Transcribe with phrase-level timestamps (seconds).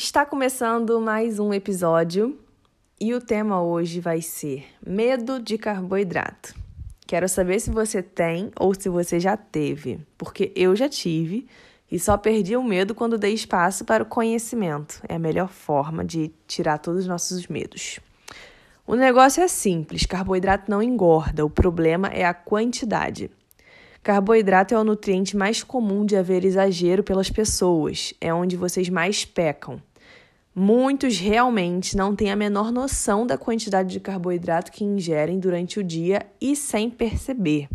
[0.00, 2.38] Está começando mais um episódio
[3.00, 6.54] e o tema hoje vai ser medo de carboidrato.
[7.04, 11.48] Quero saber se você tem ou se você já teve, porque eu já tive
[11.90, 15.02] e só perdi o medo quando dei espaço para o conhecimento.
[15.08, 17.98] É a melhor forma de tirar todos os nossos medos.
[18.86, 23.32] O negócio é simples: carboidrato não engorda, o problema é a quantidade.
[24.00, 29.24] Carboidrato é o nutriente mais comum de haver exagero pelas pessoas, é onde vocês mais
[29.24, 29.82] pecam.
[30.54, 35.84] Muitos realmente não têm a menor noção da quantidade de carboidrato que ingerem durante o
[35.84, 37.68] dia e sem perceber.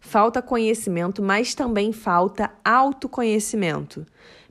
[0.00, 4.04] Falta conhecimento, mas também falta autoconhecimento.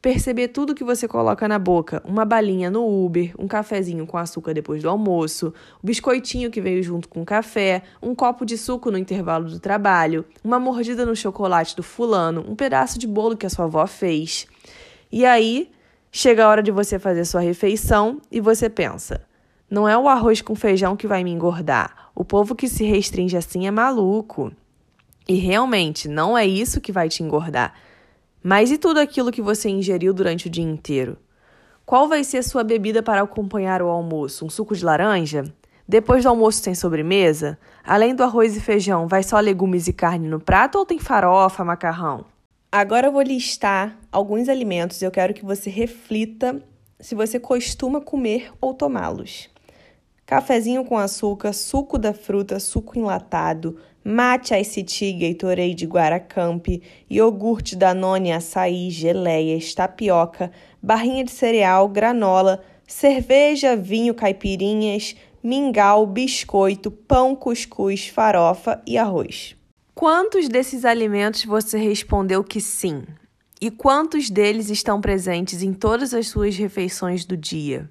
[0.00, 4.54] Perceber tudo que você coloca na boca, uma balinha no Uber, um cafezinho com açúcar
[4.54, 8.92] depois do almoço, o biscoitinho que veio junto com o café, um copo de suco
[8.92, 13.46] no intervalo do trabalho, uma mordida no chocolate do fulano, um pedaço de bolo que
[13.46, 14.46] a sua avó fez.
[15.10, 15.68] E aí,
[16.10, 19.20] chega a hora de você fazer sua refeição e você pensa:
[19.70, 22.10] não é o arroz com feijão que vai me engordar.
[22.14, 24.50] O povo que se restringe assim é maluco.
[25.28, 27.74] E realmente, não é isso que vai te engordar.
[28.42, 31.18] Mas e tudo aquilo que você ingeriu durante o dia inteiro?
[31.84, 34.46] Qual vai ser a sua bebida para acompanhar o almoço?
[34.46, 35.44] Um suco de laranja?
[35.86, 37.58] Depois do almoço tem sobremesa?
[37.84, 41.62] Além do arroz e feijão, vai só legumes e carne no prato ou tem farofa,
[41.62, 42.24] macarrão?
[42.70, 46.62] Agora eu vou listar alguns alimentos e eu quero que você reflita
[47.00, 49.48] se você costuma comer ou tomá-los.
[50.26, 56.66] Cafezinho com açúcar, suco da fruta, suco enlatado, mate Ice Tea Gatorade Guaracamp,
[57.08, 60.52] iogurte Danone, açaí, geleias, tapioca,
[60.82, 69.57] barrinha de cereal, granola, cerveja, vinho, caipirinhas, mingau, biscoito, pão, cuscuz, farofa e arroz.
[69.98, 73.02] Quantos desses alimentos você respondeu que sim?
[73.60, 77.90] E quantos deles estão presentes em todas as suas refeições do dia?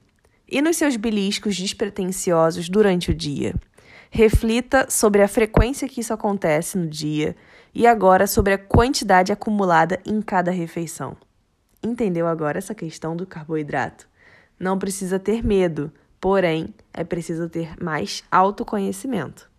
[0.50, 3.54] E nos seus beliscos despretensiosos durante o dia?
[4.10, 7.36] Reflita sobre a frequência que isso acontece no dia
[7.76, 11.17] e agora sobre a quantidade acumulada em cada refeição.
[11.84, 14.08] Entendeu agora essa questão do carboidrato?
[14.58, 15.92] Não precisa ter medo,
[16.22, 19.52] porém é preciso ter mais autoconhecimento.